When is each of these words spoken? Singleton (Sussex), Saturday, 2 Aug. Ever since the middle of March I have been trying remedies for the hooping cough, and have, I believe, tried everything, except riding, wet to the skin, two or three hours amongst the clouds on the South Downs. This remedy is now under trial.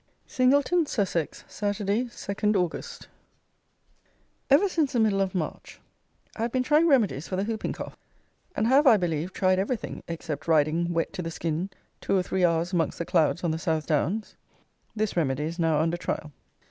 Singleton 0.25 0.87
(Sussex), 0.87 1.43
Saturday, 1.47 2.05
2 2.05 2.07
Aug. 2.09 3.05
Ever 4.49 4.67
since 4.67 4.93
the 4.93 4.99
middle 4.99 5.21
of 5.21 5.35
March 5.35 5.79
I 6.35 6.41
have 6.41 6.51
been 6.51 6.63
trying 6.63 6.87
remedies 6.87 7.27
for 7.27 7.35
the 7.35 7.43
hooping 7.43 7.73
cough, 7.73 7.95
and 8.55 8.65
have, 8.65 8.87
I 8.87 8.97
believe, 8.97 9.31
tried 9.31 9.59
everything, 9.59 10.01
except 10.07 10.47
riding, 10.47 10.91
wet 10.91 11.13
to 11.13 11.21
the 11.21 11.29
skin, 11.29 11.69
two 12.01 12.17
or 12.17 12.23
three 12.23 12.43
hours 12.43 12.73
amongst 12.73 12.97
the 12.97 13.05
clouds 13.05 13.43
on 13.43 13.51
the 13.51 13.59
South 13.59 13.85
Downs. 13.85 14.35
This 14.95 15.15
remedy 15.15 15.43
is 15.43 15.59
now 15.59 15.79
under 15.79 15.97
trial. 15.97 16.31